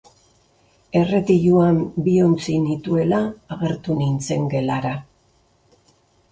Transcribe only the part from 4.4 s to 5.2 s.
gelara.